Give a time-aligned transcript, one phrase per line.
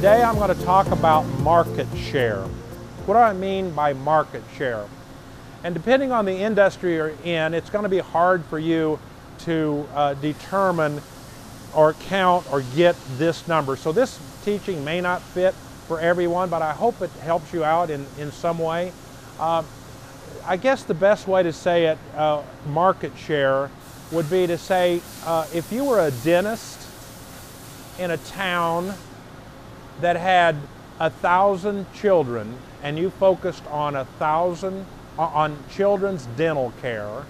[0.00, 2.40] Today I'm going to talk about market share.
[3.04, 4.86] What do I mean by market share?
[5.62, 8.98] And depending on the industry you're in, it's going to be hard for you
[9.40, 11.02] to uh, determine
[11.74, 13.76] or count or get this number.
[13.76, 15.52] So this teaching may not fit
[15.86, 18.92] for everyone, but I hope it helps you out in, in some way.
[19.38, 19.62] Uh,
[20.46, 23.70] I guess the best way to say it, uh, market share,
[24.12, 26.88] would be to say uh, if you were a dentist
[27.98, 28.94] in a town
[30.00, 30.56] that had
[30.98, 34.86] a thousand children and you focused on a thousand
[35.18, 37.24] uh, on children's dental care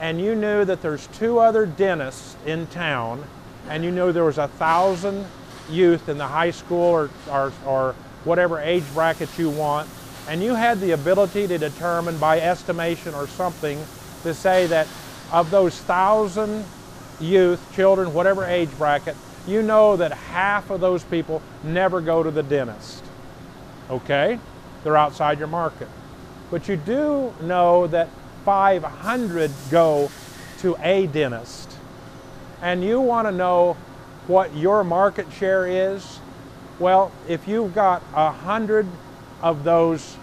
[0.00, 3.24] and you knew that there's two other dentists in town
[3.68, 5.26] and you knew there was a thousand
[5.68, 7.94] youth in the high school or, or, or
[8.24, 9.88] whatever age bracket you want
[10.28, 13.78] and you had the ability to determine by estimation or something
[14.22, 14.86] to say that
[15.30, 16.64] of those thousand
[17.20, 19.14] youth, children, whatever age bracket,
[19.46, 23.04] you know that half of those people never go to the dentist.
[23.88, 24.38] Okay?
[24.84, 25.88] They're outside your market.
[26.50, 28.08] But you do know that
[28.44, 30.10] 500 go
[30.58, 31.70] to a dentist.
[32.62, 33.76] And you want to know
[34.26, 36.20] what your market share is?
[36.78, 38.86] Well, if you've got a hundred
[39.42, 40.16] of those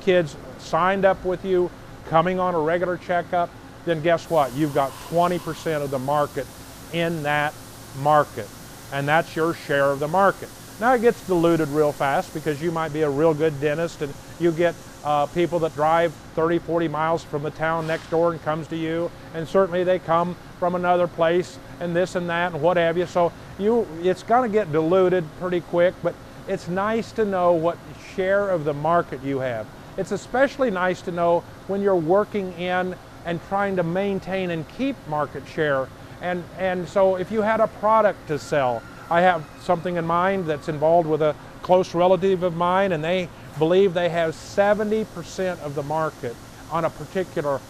[0.00, 1.70] kids signed up with you,
[2.08, 3.50] coming on a regular checkup,
[3.84, 4.52] then guess what?
[4.54, 6.46] You've got 20% of the market
[6.94, 7.52] in that
[8.00, 8.48] market.
[8.92, 10.48] And that's your share of the market.
[10.80, 14.14] Now it gets diluted real fast because you might be a real good dentist and
[14.40, 18.42] you get uh, people that drive 30, 40 miles from the town next door and
[18.42, 19.10] comes to you.
[19.34, 23.06] And certainly they come from another place and this and that and what have you.
[23.06, 26.14] So you, it's going to get diluted pretty quick, but
[26.48, 27.76] it's nice to know what
[28.14, 29.66] share of the market you have.
[29.96, 34.96] It's especially nice to know when you're working in and trying to maintain and keep
[35.08, 35.88] market share.
[36.20, 40.46] And, and so if you had a product to sell, I have something in mind
[40.46, 43.28] that's involved with a close relative of mine and they
[43.58, 46.34] believe they have 70% of the market
[46.70, 47.60] on a particular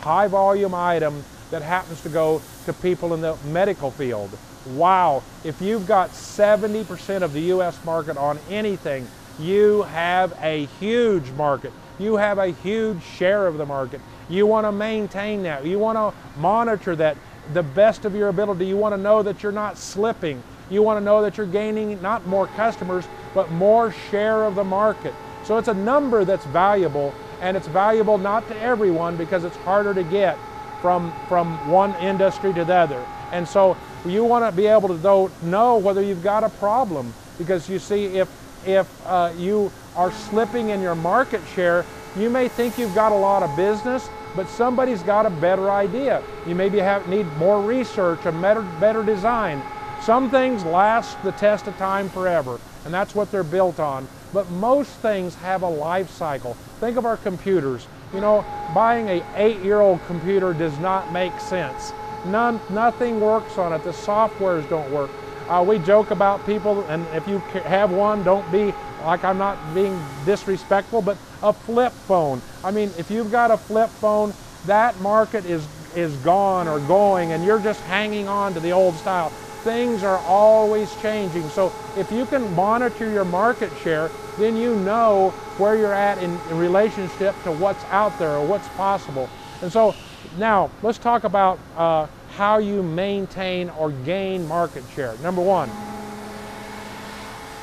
[0.00, 4.30] high volume item that happens to go to people in the medical field.
[4.74, 9.06] Wow, if you've got 70% of the US market on anything,
[9.38, 11.72] you have a huge market.
[11.98, 14.00] You have a huge share of the market.
[14.28, 15.64] You want to maintain that.
[15.64, 17.16] You want to monitor that
[17.52, 18.66] the best of your ability.
[18.66, 20.42] You want to know that you're not slipping.
[20.70, 24.64] You want to know that you're gaining not more customers, but more share of the
[24.64, 25.14] market.
[25.44, 29.94] So it's a number that's valuable, and it's valuable not to everyone because it's harder
[29.94, 30.36] to get
[30.82, 33.06] from, from one industry to the other.
[33.32, 37.68] And so you want to be able to know whether you've got a problem because
[37.68, 38.28] you see if
[38.66, 41.84] if uh, you are slipping in your market share,
[42.16, 46.22] you may think you've got a lot of business, but somebody's got a better idea.
[46.46, 49.62] You maybe have, need more research, a better, better design.
[50.02, 54.06] Some things last the test of time forever, and that's what they're built on.
[54.32, 56.54] But most things have a life cycle.
[56.80, 57.88] Think of our computers.
[58.12, 61.92] You know, buying a eight-year-old computer does not make sense.
[62.26, 63.82] None, nothing works on it.
[63.84, 65.10] The softwares don't work.
[65.48, 68.74] Uh, we joke about people, and if you have one, don't be
[69.06, 72.42] like I'm not being disrespectful, but a flip phone.
[72.64, 74.34] I mean, if you've got a flip phone,
[74.64, 78.96] that market is is gone or going, and you're just hanging on to the old
[78.96, 79.30] style.
[79.64, 81.48] Things are always changing.
[81.48, 86.38] So if you can monitor your market share, then you know where you're at in,
[86.50, 89.30] in relationship to what's out there or what's possible.
[89.62, 89.96] And so
[90.36, 95.16] now let's talk about uh, how you maintain or gain market share.
[95.16, 95.95] Number one,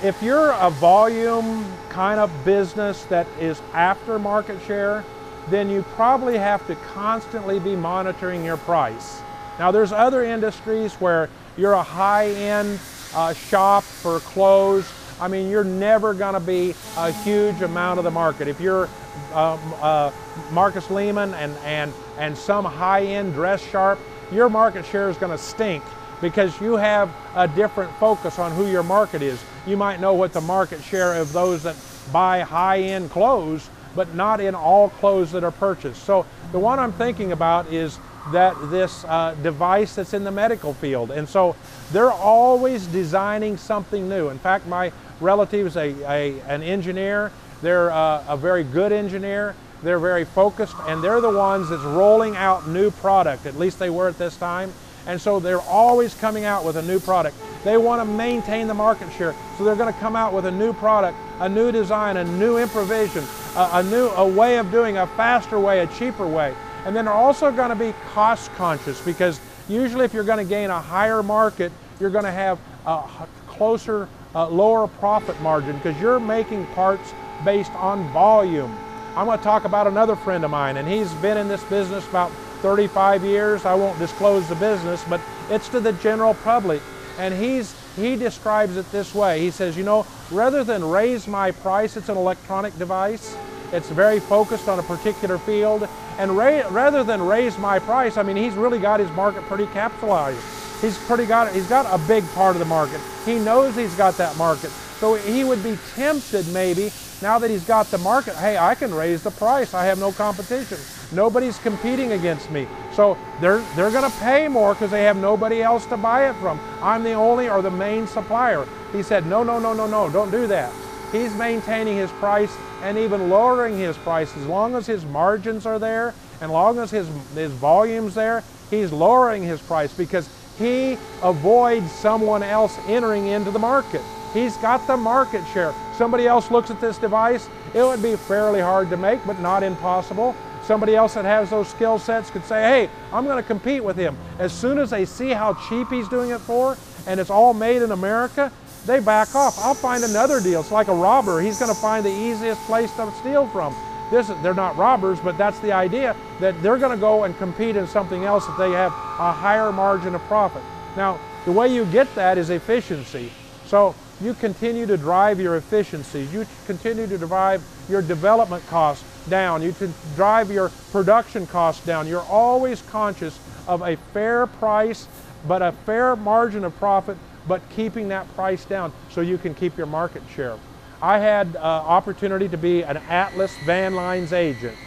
[0.01, 5.03] if you're a volume kind of business that is after market share,
[5.49, 9.21] then you probably have to constantly be monitoring your price.
[9.59, 12.79] Now there's other industries where you're a high-end
[13.13, 14.91] uh, shop for clothes.
[15.21, 18.47] I mean, you're never going to be a huge amount of the market.
[18.47, 18.89] If you're
[19.33, 20.11] um, uh,
[20.51, 23.99] Marcus Lehman and, and, and some high-end dress sharp,
[24.31, 25.83] your market share is going to stink
[26.23, 29.43] because you have a different focus on who your market is.
[29.67, 31.75] You might know what the market share of those that
[32.13, 36.01] buy high-end clothes, but not in all clothes that are purchased.
[36.03, 37.99] So the one I'm thinking about is
[38.31, 41.11] that this uh, device that's in the medical field.
[41.11, 41.57] And so
[41.91, 44.29] they're always designing something new.
[44.29, 47.33] In fact, my relative is a, a an engineer.
[47.61, 49.55] They're uh, a very good engineer.
[49.83, 53.45] They're very focused and they're the ones that's rolling out new product.
[53.45, 54.71] At least they were at this time.
[55.07, 57.35] And so they're always coming out with a new product.
[57.63, 59.35] They want to maintain the market share.
[59.57, 62.57] So they're going to come out with a new product, a new design, a new
[62.57, 63.23] improvisation,
[63.55, 66.53] a, a new a way of doing, a faster way, a cheaper way.
[66.85, 69.39] And then they're also going to be cost conscious because
[69.69, 73.07] usually if you're going to gain a higher market, you're going to have a
[73.47, 77.13] closer, uh, lower profit margin because you're making parts
[77.45, 78.77] based on volume.
[79.15, 82.07] I'm going to talk about another friend of mine, and he's been in this business
[82.09, 82.31] about
[82.63, 83.65] 35 years.
[83.65, 85.19] I won't disclose the business, but
[85.49, 86.81] it's to the general public.
[87.19, 89.41] And he's he describes it this way.
[89.41, 93.37] He says, you know, rather than raise my price, it's an electronic device.
[93.73, 95.87] It's very focused on a particular field.
[96.17, 99.67] And ra rather than raise my price, I mean, he's really got his market pretty
[99.67, 100.39] capitalized.
[100.79, 103.01] He's pretty got he's got a big part of the market.
[103.25, 104.71] He knows he's got that market.
[105.03, 106.89] So he would be tempted maybe
[107.21, 109.73] now that he's got the market, hey, I can raise the price.
[109.73, 110.77] I have no competition.
[111.11, 112.69] Nobody's competing against me.
[112.93, 116.33] So they're, they're going to pay more because they have nobody else to buy it
[116.35, 116.57] from.
[116.81, 118.65] I'm the only or the main supplier.
[118.93, 120.71] He said, no, no, no, no, no, don't do that.
[121.11, 124.33] He's maintaining his price and even lowering his price.
[124.37, 128.93] As long as his margins are there and long as his, his volume's there, he's
[128.93, 134.01] lowering his price because he avoids someone else entering into the market.
[134.33, 135.73] He's got the market share.
[135.95, 139.63] Somebody else looks at this device, it would be fairly hard to make, but not
[139.63, 140.35] impossible.
[140.63, 143.97] Somebody else that has those skill sets could say, hey, I'm going to compete with
[143.97, 144.17] him.
[144.39, 147.81] As soon as they see how cheap he's doing it for, and it's all made
[147.81, 148.51] in America,
[148.85, 149.57] they back off.
[149.59, 150.61] I'll find another deal.
[150.61, 151.41] It's like a robber.
[151.41, 153.75] He's going to find the easiest place to steal from.
[154.09, 157.75] This, they're not robbers, but that's the idea that they're going to go and compete
[157.75, 160.61] in something else that they have a higher margin of profit.
[160.95, 163.31] Now, the way you get that is efficiency.
[163.65, 166.33] So you continue to drive your efficiencies.
[166.33, 169.61] You continue to drive your development costs down.
[169.61, 172.07] You can drive your production costs down.
[172.07, 175.07] You're always conscious of a fair price,
[175.47, 177.17] but a fair margin of profit,
[177.47, 180.57] but keeping that price down so you can keep your market share.
[181.01, 184.77] I had uh, opportunity to be an Atlas Van Lines agent.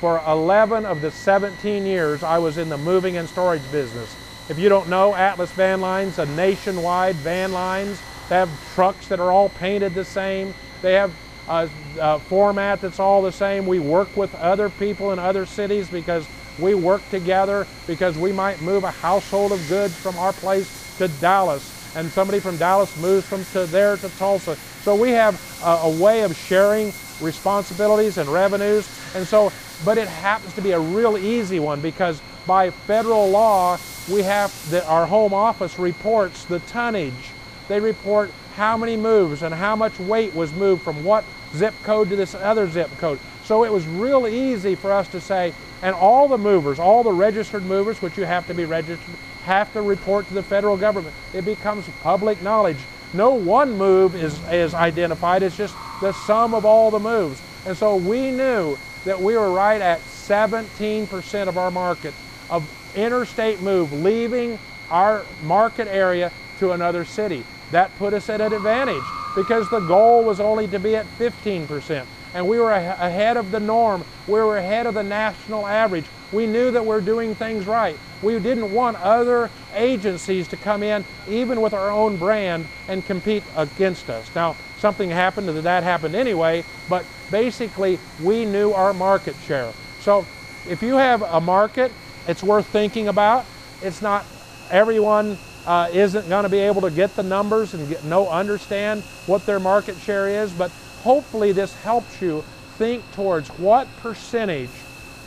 [0.00, 4.14] For 11 of the 17 years I was in the moving and storage business.
[4.50, 7.98] If you don't know, Atlas Van Lines, a nationwide van lines
[8.28, 10.54] they have trucks that are all painted the same.
[10.82, 11.12] They have
[11.48, 11.68] a,
[12.00, 13.66] a, format that's all the same.
[13.66, 16.26] We work with other people in other cities because
[16.58, 21.08] we work together because we might move a household of goods from our place to
[21.08, 24.56] Dallas and somebody from Dallas moves from to there to Tulsa.
[24.82, 28.88] So we have a, a way of sharing responsibilities and revenues.
[29.14, 29.52] And so,
[29.84, 33.78] but it happens to be a real easy one because by federal law,
[34.10, 37.33] we have that our home office reports the tonnage
[37.68, 41.24] they report how many moves and how much weight was moved from what
[41.54, 43.18] zip code to this other zip code.
[43.44, 45.52] So it was real easy for us to say,
[45.82, 48.98] and all the movers, all the registered movers, which you have to be registered,
[49.44, 51.14] have to report to the federal government.
[51.34, 52.78] It becomes public knowledge.
[53.12, 57.40] No one move is, is identified, it's just the sum of all the moves.
[57.66, 62.14] And so we knew that we were right at 17% of our market
[62.48, 64.58] of interstate move leaving
[64.90, 67.44] our market area to another city.
[67.74, 69.02] That put us at an advantage
[69.34, 72.06] because the goal was only to be at 15%.
[72.32, 74.04] And we were ahead of the norm.
[74.28, 76.04] We were ahead of the national average.
[76.30, 77.96] We knew that we're doing things right.
[78.22, 83.42] We didn't want other agencies to come in, even with our own brand, and compete
[83.56, 84.32] against us.
[84.36, 89.72] Now, something happened that that happened anyway, but basically we knew our market share.
[89.98, 90.24] So
[90.70, 91.90] if you have a market,
[92.28, 93.44] it's worth thinking about.
[93.82, 94.24] It's not
[94.70, 99.02] everyone uh, isn't going to be able to get the numbers and get, know, understand
[99.26, 100.70] what their market share is, but
[101.02, 102.44] hopefully this helps you
[102.76, 104.70] think towards what percentage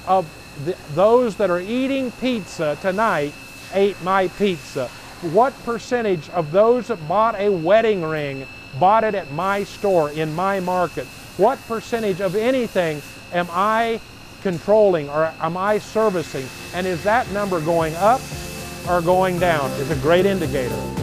[0.05, 0.27] of
[0.65, 3.33] the, those that are eating pizza tonight
[3.73, 4.87] ate my pizza.
[5.21, 8.45] What percentage of those that bought a wedding ring
[8.79, 11.05] bought it at my store, in my market?
[11.37, 13.01] What percentage of anything
[13.33, 13.99] am I
[14.41, 16.45] controlling or am I servicing?
[16.73, 18.21] And is that number going up
[18.87, 20.96] are going down is a great indicator.